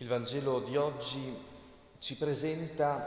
[0.00, 1.36] Il Vangelo di oggi
[1.98, 3.06] ci presenta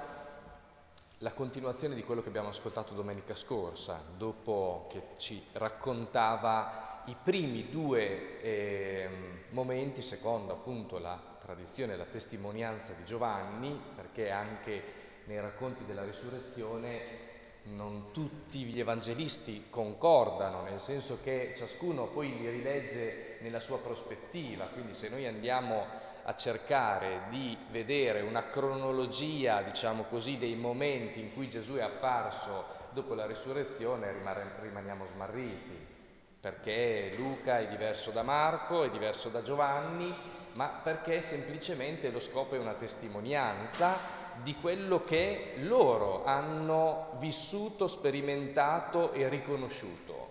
[1.18, 7.72] la continuazione di quello che abbiamo ascoltato domenica scorsa, dopo che ci raccontava i primi
[7.72, 9.10] due eh,
[9.50, 14.84] momenti, secondo appunto la tradizione la testimonianza di Giovanni, perché anche
[15.24, 17.23] nei racconti della risurrezione
[17.66, 24.66] non tutti gli evangelisti concordano, nel senso che ciascuno poi li rilegge nella sua prospettiva,
[24.66, 25.86] quindi se noi andiamo
[26.26, 32.66] a cercare di vedere una cronologia, diciamo così, dei momenti in cui Gesù è apparso
[32.92, 34.14] dopo la risurrezione,
[34.62, 35.92] rimaniamo smarriti,
[36.40, 40.14] perché Luca è diverso da Marco, è diverso da Giovanni,
[40.54, 49.12] ma perché semplicemente lo scopo è una testimonianza di quello che loro hanno vissuto, sperimentato
[49.12, 50.22] e riconosciuto.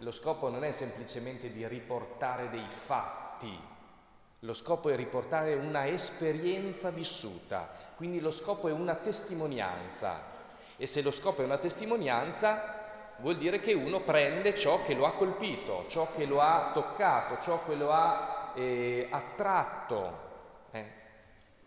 [0.00, 3.58] lo scopo non è semplicemente di riportare dei fatti,
[4.40, 10.34] lo scopo è riportare una esperienza vissuta, quindi lo scopo è una testimonianza.
[10.76, 12.84] E se lo scopo è una testimonianza,
[13.18, 17.40] vuol dire che uno prende ciò che lo ha colpito, ciò che lo ha toccato,
[17.40, 20.24] ciò che lo ha eh, attratto.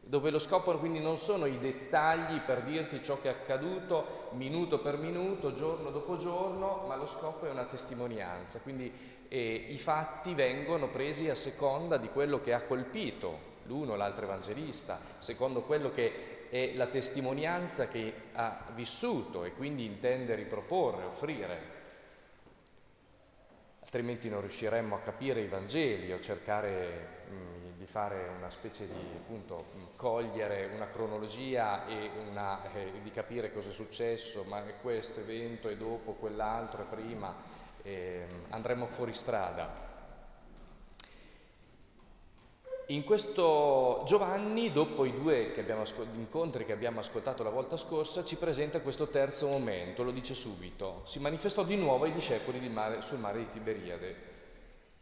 [0.10, 0.12] Eh.
[0.12, 4.80] Dove lo scopo quindi non sono i dettagli per dirti ciò che è accaduto minuto
[4.80, 8.60] per minuto, giorno dopo giorno, ma lo scopo è una testimonianza.
[8.60, 13.96] Quindi e i fatti vengono presi a seconda di quello che ha colpito l'uno o
[13.96, 21.06] l'altro evangelista, secondo quello che è la testimonianza che ha vissuto e quindi intende riproporre,
[21.06, 21.78] offrire.
[23.82, 28.86] Altrimenti non riusciremmo a capire i Vangeli o cercare mh, mm, di fare una specie
[28.86, 34.74] di, appunto, cogliere una cronologia e una, eh, di capire cosa è successo, ma è
[34.82, 37.34] questo evento e dopo quell'altro e prima
[37.84, 39.88] eh, andremo fuori strada.
[42.88, 48.26] In questo Giovanni, dopo i due che ascol- incontri che abbiamo ascoltato la volta scorsa,
[48.26, 51.04] ci presenta questo terzo momento, lo dice subito.
[51.06, 54.29] Si manifestò di nuovo ai discepoli mare, sul mare di Tiberiade.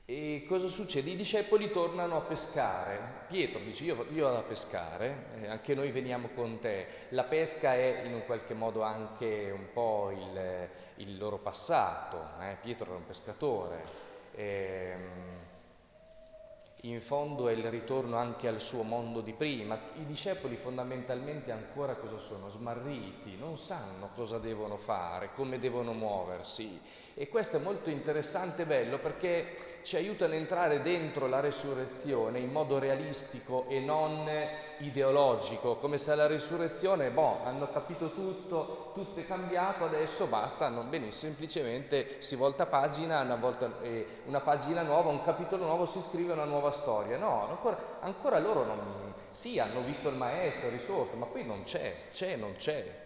[0.10, 1.10] E cosa succede?
[1.10, 3.26] I discepoli tornano a pescare.
[3.28, 6.88] Pietro dice io, io vado a pescare, eh, anche noi veniamo con te.
[7.10, 10.70] La pesca è in un qualche modo anche un po' il,
[11.04, 12.26] il loro passato.
[12.40, 12.56] Eh?
[12.62, 13.84] Pietro era un pescatore.
[14.36, 15.38] Ehm,
[16.82, 19.78] in fondo è il ritorno anche al suo mondo di prima.
[19.96, 22.50] I discepoli fondamentalmente ancora cosa sono?
[22.50, 26.80] Smarriti, non sanno cosa devono fare, come devono muoversi.
[27.14, 32.40] E questo è molto interessante e bello perché ci aiutano ad entrare dentro la resurrezione
[32.40, 34.30] in modo realistico e non
[34.80, 40.90] ideologico, come se la risurrezione, boh, hanno capito tutto, tutto è cambiato, adesso basta, non
[40.90, 46.02] benissimo, semplicemente si volta pagina, una, volta, eh, una pagina nuova, un capitolo nuovo, si
[46.02, 47.18] scrive una nuova storia.
[47.18, 51.96] No, ancora, ancora loro non, sì, hanno visto il maestro, risorto, ma poi non c'è,
[52.12, 53.06] c'è, non c'è.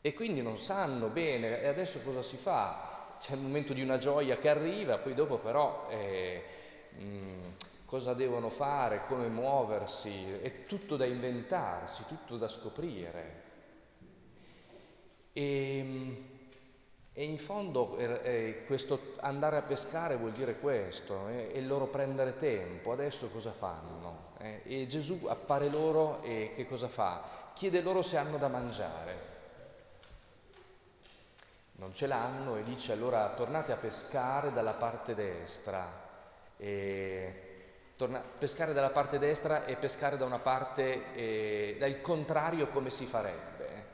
[0.00, 2.93] E quindi non sanno bene, e adesso cosa si fa?
[3.24, 6.44] C'è il momento di una gioia che arriva, poi dopo però eh,
[6.98, 7.54] mh,
[7.86, 13.42] cosa devono fare, come muoversi, è tutto da inventarsi, tutto da scoprire.
[15.32, 16.16] E,
[17.14, 21.86] e in fondo eh, eh, questo andare a pescare vuol dire questo, eh, e loro
[21.86, 24.18] prendere tempo, adesso cosa fanno?
[24.40, 24.60] Eh?
[24.64, 27.22] E Gesù appare loro e che cosa fa?
[27.54, 29.33] Chiede loro se hanno da mangiare
[31.84, 36.02] non ce l'hanno e dice allora tornate a pescare dalla parte destra.
[36.56, 37.52] E
[37.98, 43.04] torna, pescare dalla parte destra e pescare da una parte, eh, dal contrario come si
[43.04, 43.52] farebbe.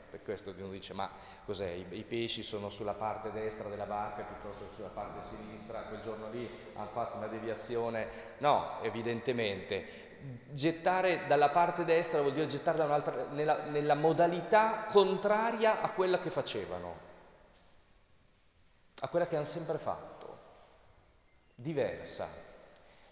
[0.09, 1.09] Per questo uno dice ma
[1.45, 1.67] cos'è?
[1.67, 6.01] I, I, pesci sono sulla parte destra della barca piuttosto che sulla parte sinistra, quel
[6.01, 8.07] giorno lì hanno fatto una deviazione.
[8.37, 10.09] No, evidentemente.
[10.51, 12.77] Gettare dalla parte destra vuol dire gettare
[13.31, 17.09] nella, nella modalità contraria a quella che facevano
[19.03, 20.37] a quella che hanno sempre fatto,
[21.55, 22.27] diversa.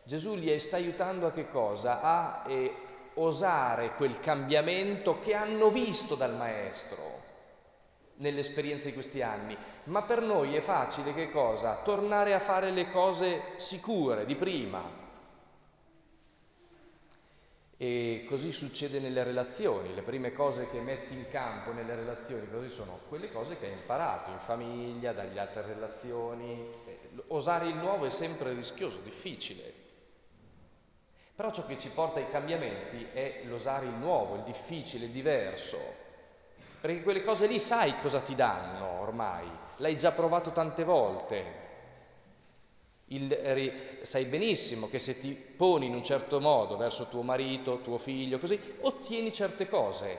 [0.04, 2.02] Gesù li sta aiutando a che cosa?
[2.02, 2.74] A eh,
[3.16, 7.28] osare quel cambiamento che hanno visto dal Maestro
[8.16, 11.80] nell'esperienza di questi anni, ma per noi è facile che cosa?
[11.84, 14.99] Tornare a fare le cose sicure di prima,
[17.82, 22.70] e così succede nelle relazioni, le prime cose che metti in campo nelle relazioni così
[22.70, 26.70] sono quelle cose che hai imparato in famiglia, dalle altre relazioni.
[27.28, 29.74] Osare il nuovo è sempre rischioso, difficile.
[31.34, 35.78] Però ciò che ci porta ai cambiamenti è l'osare il nuovo, il difficile, il diverso.
[36.82, 41.69] Perché quelle cose lì sai cosa ti danno ormai, l'hai già provato tante volte.
[43.12, 47.98] Il, sai benissimo che se ti poni in un certo modo verso tuo marito, tuo
[47.98, 50.18] figlio, così, ottieni certe cose,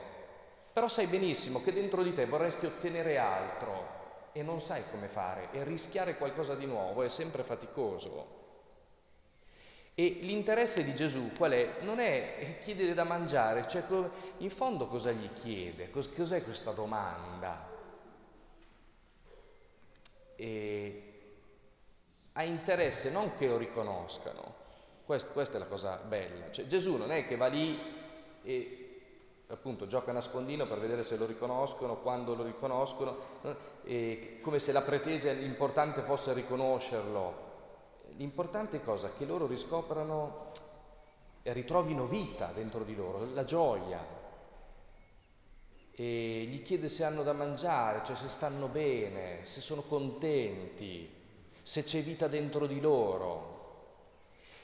[0.73, 3.99] però sai benissimo che dentro di te vorresti ottenere altro
[4.33, 8.39] e non sai come fare e rischiare qualcosa di nuovo è sempre faticoso.
[9.93, 11.75] E l'interesse di Gesù qual è?
[11.81, 13.83] Non è chiedere da mangiare, cioè
[14.37, 15.89] in fondo cosa gli chiede?
[15.89, 17.69] Cos'è questa domanda?
[20.35, 21.10] E
[22.33, 24.55] ha interesse non che lo riconoscano,
[25.05, 27.79] questa, questa è la cosa bella, cioè Gesù non è che va lì
[28.43, 28.81] e
[29.47, 33.17] appunto gioca a nascondino per vedere se lo riconoscono, quando lo riconoscono,
[34.41, 37.49] come se la pretesa, l'importante fosse riconoscerlo.
[38.15, 39.11] L'importante è cosa?
[39.17, 40.51] Che loro riscoprano
[41.43, 44.19] e ritrovino vita dentro di loro, la gioia.
[45.91, 51.20] E gli chiede se hanno da mangiare, cioè se stanno bene, se sono contenti,
[51.71, 53.59] se c'è vita dentro di loro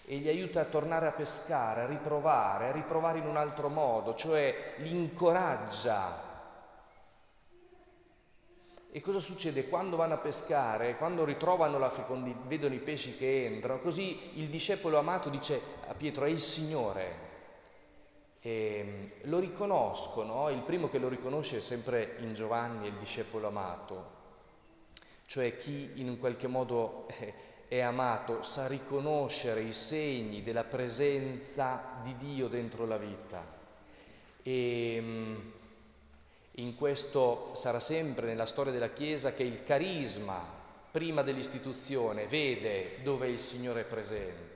[0.04, 4.14] e gli aiuta a tornare a pescare, a riprovare, a riprovare in un altro modo,
[4.14, 6.22] cioè li incoraggia.
[8.92, 9.70] E cosa succede?
[9.70, 14.50] Quando vanno a pescare, quando ritrovano la fecondità, vedono i pesci che entrano, così il
[14.50, 17.26] discepolo amato dice a Pietro, è il Signore.
[18.42, 24.17] E lo riconoscono, il primo che lo riconosce è sempre in Giovanni, il discepolo amato,
[25.28, 27.08] cioè chi in un qualche modo...
[27.20, 33.46] Eh, è amato sa riconoscere i segni della presenza di Dio dentro la vita.
[34.42, 35.36] E mm,
[36.52, 40.42] in questo sarà sempre nella storia della Chiesa che il carisma,
[40.90, 44.47] prima dell'istituzione, vede dove il Signore è presente.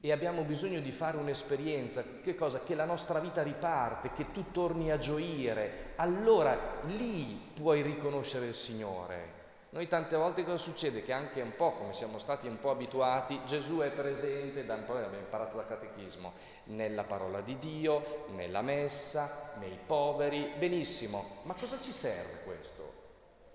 [0.00, 2.60] E abbiamo bisogno di fare un'esperienza, che cosa?
[2.60, 5.94] Che la nostra vita riparte, che tu torni a gioire.
[5.96, 9.34] Allora lì puoi riconoscere il Signore.
[9.70, 11.02] Noi tante volte cosa succede?
[11.02, 14.84] Che anche un po' come siamo stati un po' abituati, Gesù è presente, da un
[14.84, 16.32] po' abbiamo imparato dal catechismo,
[16.64, 22.92] nella parola di Dio, nella messa, nei poveri, benissimo, ma cosa ci serve questo?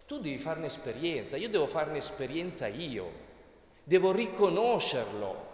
[0.05, 3.09] Tu devi farne esperienza, io devo farne esperienza io,
[3.83, 5.49] devo riconoscerlo,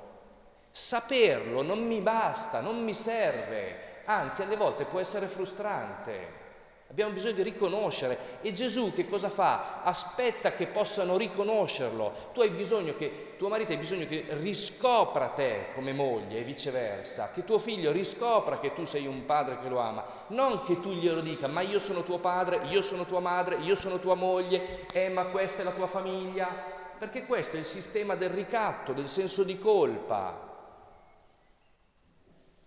[0.77, 6.45] saperlo non mi basta, non mi serve, anzi alle volte può essere frustrante.
[6.89, 8.17] Abbiamo bisogno di riconoscere.
[8.41, 9.81] E Gesù che cosa fa?
[9.83, 12.29] Aspetta che possano riconoscerlo.
[12.31, 17.31] Tu hai bisogno che, tuo marito hai bisogno che riscopra te come moglie e viceversa,
[17.33, 20.05] che tuo figlio riscopra che tu sei un padre che lo ama.
[20.27, 23.75] Non che tu glielo dica, ma io sono tuo padre, io sono tua madre, io
[23.75, 26.47] sono tua moglie, eh ma questa è la tua famiglia.
[26.97, 30.46] Perché questo è il sistema del ricatto, del senso di colpa.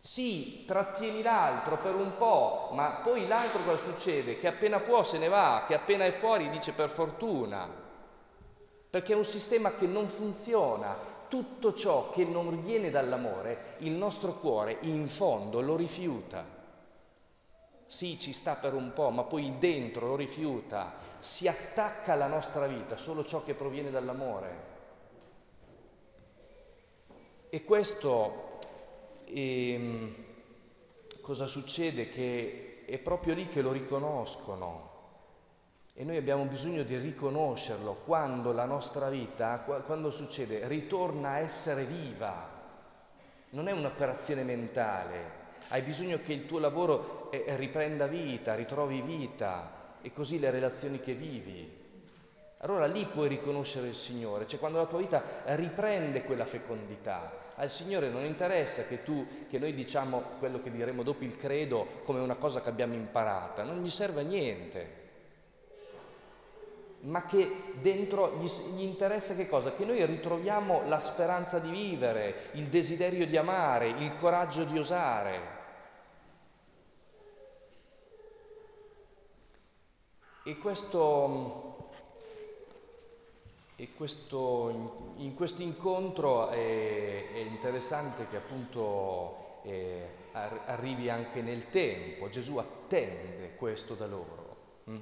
[0.02, 4.38] Sì, trattieni l'altro per un po', ma poi l'altro cosa succede?
[4.38, 7.68] Che appena può se ne va, che appena è fuori dice per fortuna,
[8.88, 10.96] perché è un sistema che non funziona.
[11.28, 16.44] Tutto ciò che non viene dall'amore, il nostro cuore in fondo lo rifiuta.
[17.84, 20.94] Sì, ci sta per un po', ma poi dentro lo rifiuta.
[21.18, 24.68] Si attacca alla nostra vita solo ciò che proviene dall'amore.
[27.50, 28.49] E questo
[29.32, 30.14] e ehm,
[31.20, 32.08] cosa succede?
[32.10, 34.88] Che è proprio lì che lo riconoscono
[35.94, 41.84] e noi abbiamo bisogno di riconoscerlo quando la nostra vita, quando succede, ritorna a essere
[41.84, 42.48] viva.
[43.50, 45.38] Non è un'operazione mentale,
[45.68, 51.00] hai bisogno che il tuo lavoro eh, riprenda vita, ritrovi vita e così le relazioni
[51.00, 51.78] che vivi.
[52.58, 57.68] Allora lì puoi riconoscere il Signore, cioè quando la tua vita riprende quella fecondità, al
[57.68, 62.20] Signore non interessa che tu, che noi diciamo quello che diremo dopo il credo come
[62.20, 64.98] una cosa che abbiamo imparata, non gli serve a niente.
[67.00, 69.72] Ma che dentro gli, gli interessa che cosa?
[69.72, 75.58] Che noi ritroviamo la speranza di vivere, il desiderio di amare, il coraggio di osare.
[80.44, 81.69] E questo
[83.80, 92.28] e questo, in questo incontro è, è, interessante che appunto eh, arrivi anche nel tempo,
[92.28, 94.56] Gesù attende questo da loro.
[94.84, 94.98] Hm?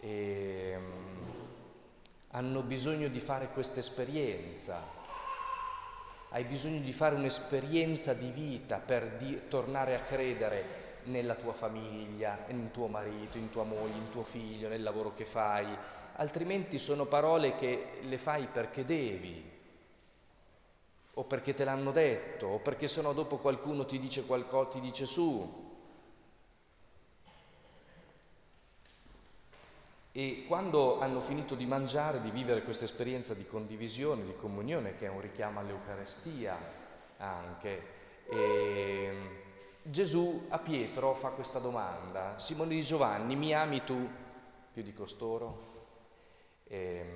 [0.00, 1.48] E, um,
[2.28, 4.82] hanno bisogno di fare questa esperienza,
[6.30, 12.44] hai bisogno di fare un'esperienza di vita per di, tornare a credere nella tua famiglia,
[12.48, 15.66] in tuo marito, in tua moglie, in tuo figlio, nel lavoro che fai,
[16.16, 19.48] altrimenti sono parole che le fai perché devi,
[21.14, 25.06] o perché te l'hanno detto, o perché sennò dopo qualcuno ti dice qualcosa, ti dice
[25.06, 25.68] su.
[30.12, 35.06] E quando hanno finito di mangiare, di vivere questa esperienza di condivisione, di comunione, che
[35.06, 36.58] è un richiamo all'Eucarestia
[37.18, 37.82] anche,
[38.26, 39.48] e
[39.82, 44.08] Gesù a Pietro fa questa domanda, Simone di Giovanni, mi ami tu
[44.72, 45.68] più di costoro?
[46.64, 47.12] E,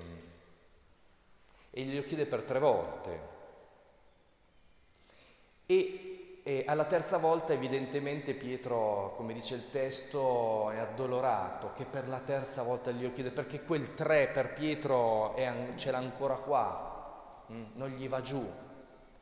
[1.69, 3.33] e glielo chiede per tre volte.
[5.65, 6.15] E
[6.47, 12.19] e alla terza volta evidentemente Pietro, come dice il testo, è addolorato che per la
[12.19, 17.63] terza volta glielo chiede, perché quel tre per Pietro è, ce l'ha ancora qua, mm,
[17.73, 18.47] non gli va giù.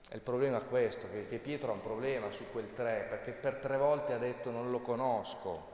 [0.10, 3.32] E il problema è questo, che, che Pietro ha un problema su quel tre, perché
[3.32, 5.72] per tre volte ha detto non lo conosco.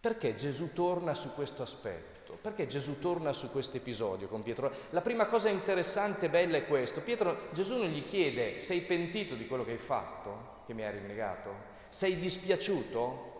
[0.00, 2.38] Perché Gesù torna su questo aspetto?
[2.40, 4.70] Perché Gesù torna su questo episodio con Pietro?
[4.90, 7.00] La prima cosa interessante e bella è questo.
[7.00, 10.92] Pietro, Gesù non gli chiede, sei pentito di quello che hai fatto, che mi hai
[10.92, 11.54] rinnegato?
[11.88, 13.34] Sei dispiaciuto?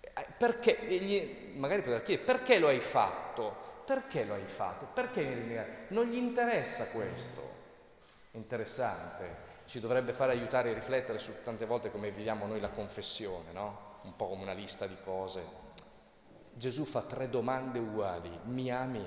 [0.00, 3.66] Eh, perché, magari poteva chiedere, perché lo hai fatto?
[3.88, 4.86] Perché lo hai fatto?
[4.92, 5.70] Perché mi hai rinnegato?
[5.94, 7.40] Non gli interessa questo.
[8.32, 9.46] Interessante.
[9.64, 13.96] Ci dovrebbe fare aiutare a riflettere su tante volte come viviamo noi la confessione, no?
[14.02, 15.42] Un po' come una lista di cose
[16.52, 18.28] Gesù fa tre domande uguali.
[18.44, 19.06] Mi ami?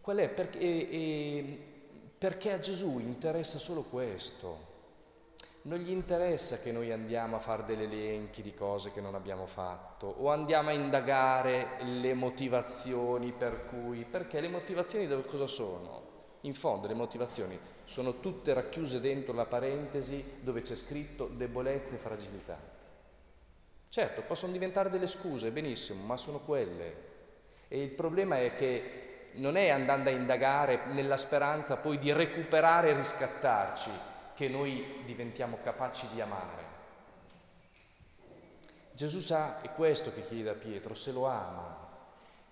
[0.00, 0.28] Qual è?
[0.28, 1.58] Perché, e,
[2.16, 4.68] perché a Gesù interessa solo questo.
[5.62, 9.44] Non gli interessa che noi andiamo a fare degli elenchi di cose che non abbiamo
[9.44, 16.08] fatto o andiamo a indagare le motivazioni per cui, perché le motivazioni cosa sono?
[16.42, 21.98] In fondo le motivazioni sono tutte racchiuse dentro la parentesi dove c'è scritto debolezza e
[21.98, 22.58] fragilità.
[23.90, 27.08] Certo, possono diventare delle scuse, benissimo, ma sono quelle.
[27.68, 32.88] E il problema è che non è andando a indagare nella speranza poi di recuperare
[32.88, 33.90] e riscattarci
[34.40, 36.64] che noi diventiamo capaci di amare.
[38.92, 41.76] Gesù sa, è questo che chiede a Pietro, se lo ama.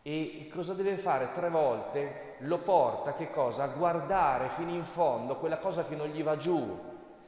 [0.02, 1.32] E cosa deve fare?
[1.32, 3.62] Tre volte lo porta, che cosa?
[3.62, 6.78] A guardare fino in fondo quella cosa che non gli va giù,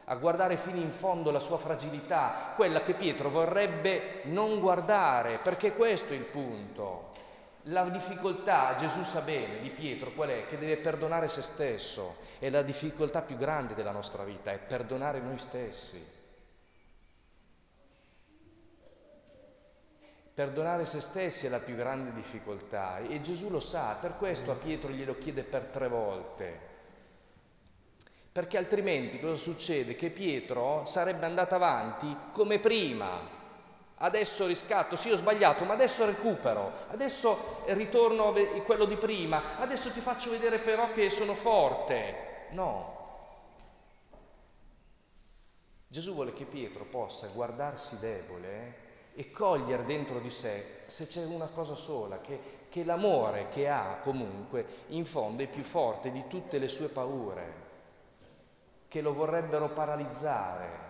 [0.04, 5.72] a guardare fino in fondo la sua fragilità, quella che Pietro vorrebbe non guardare, perché
[5.72, 7.12] questo è il punto.
[7.64, 10.46] La difficoltà, Gesù sa bene di Pietro qual è?
[10.46, 12.28] Che deve perdonare se stesso.
[12.40, 16.02] È la difficoltà più grande della nostra vita, è perdonare noi stessi.
[20.32, 24.54] Perdonare se stessi è la più grande difficoltà e Gesù lo sa, per questo a
[24.54, 26.58] Pietro glielo chiede per tre volte.
[28.32, 29.94] Perché altrimenti cosa succede?
[29.94, 33.38] Che Pietro sarebbe andato avanti come prima.
[33.96, 39.90] Adesso riscatto, sì ho sbagliato, ma adesso recupero, adesso ritorno a quello di prima, adesso
[39.90, 42.28] ti faccio vedere però che sono forte.
[42.50, 42.98] No.
[45.86, 51.46] Gesù vuole che Pietro possa guardarsi debole e cogliere dentro di sé se c'è una
[51.46, 56.58] cosa sola, che, che l'amore che ha comunque in fondo è più forte di tutte
[56.58, 57.68] le sue paure
[58.86, 60.88] che lo vorrebbero paralizzare.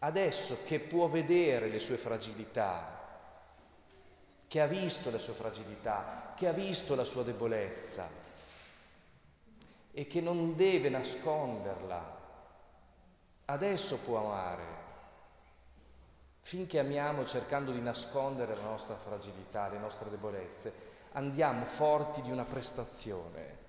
[0.00, 3.04] Adesso che può vedere le sue fragilità,
[4.46, 8.26] che ha visto le sue fragilità, che ha visto la sua debolezza
[9.92, 12.16] e che non deve nasconderla,
[13.46, 14.76] adesso può amare.
[16.40, 20.72] Finché amiamo cercando di nascondere la nostra fragilità, le nostre debolezze,
[21.12, 23.66] andiamo forti di una prestazione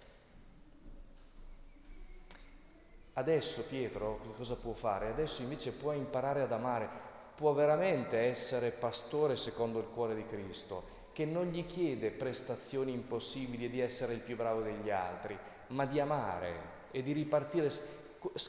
[3.19, 5.09] Adesso Pietro che cosa può fare?
[5.09, 6.89] Adesso invece può imparare ad amare,
[7.35, 13.65] può veramente essere pastore secondo il cuore di Cristo, che non gli chiede prestazioni impossibili
[13.65, 17.69] e di essere il più bravo degli altri, ma di amare e di ripartire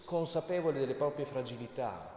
[0.04, 2.16] consapevole delle proprie fragilità.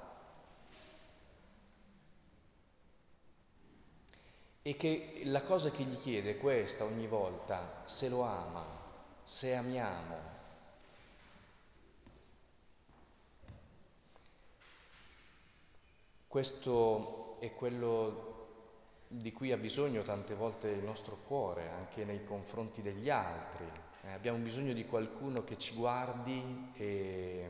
[4.62, 8.64] E che la cosa che gli chiede è questa ogni volta, se lo ama,
[9.24, 10.32] se amiamo,
[16.28, 18.33] Questo è quello
[19.14, 23.66] di cui ha bisogno tante volte il nostro cuore, anche nei confronti degli altri.
[24.06, 27.50] Eh, abbiamo bisogno di qualcuno che ci guardi e,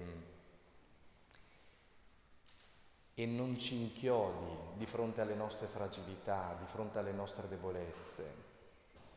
[3.13, 8.51] e non ci inchiodi di fronte alle nostre fragilità, di fronte alle nostre debolezze,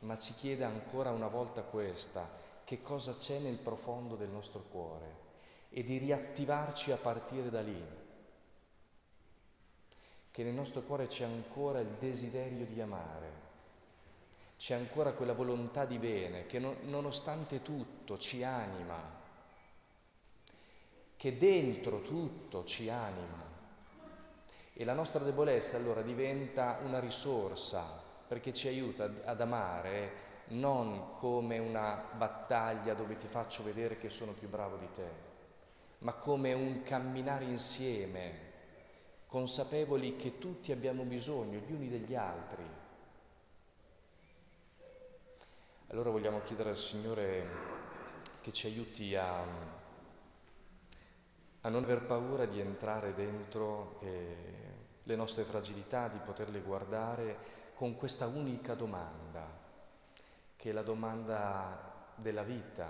[0.00, 2.30] ma ci chiede ancora una volta questa,
[2.64, 5.24] che cosa c'è nel profondo del nostro cuore?
[5.70, 8.04] E di riattivarci a partire da lì
[10.36, 13.30] che nel nostro cuore c'è ancora il desiderio di amare,
[14.58, 19.00] c'è ancora quella volontà di bene che nonostante tutto ci anima,
[21.16, 23.44] che dentro tutto ci anima.
[24.74, 27.82] E la nostra debolezza allora diventa una risorsa
[28.28, 34.32] perché ci aiuta ad amare non come una battaglia dove ti faccio vedere che sono
[34.32, 35.08] più bravo di te,
[36.00, 38.45] ma come un camminare insieme,
[39.26, 42.64] consapevoli che tutti abbiamo bisogno gli uni degli altri.
[45.88, 47.46] Allora vogliamo chiedere al Signore
[48.40, 49.42] che ci aiuti a,
[51.60, 54.34] a non aver paura di entrare dentro eh,
[55.02, 57.38] le nostre fragilità, di poterle guardare
[57.74, 59.64] con questa unica domanda
[60.56, 62.88] che è la domanda della vita,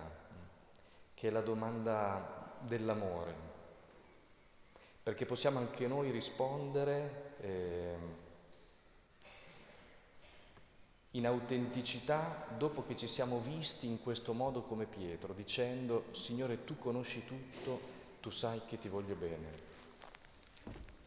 [1.12, 3.34] che è la domanda dell'amore,
[5.06, 7.94] perché possiamo anche noi rispondere eh,
[11.12, 16.76] in autenticità dopo che ci siamo visti in questo modo come Pietro, dicendo Signore tu
[16.76, 17.80] conosci tutto,
[18.20, 19.48] tu sai che ti voglio bene.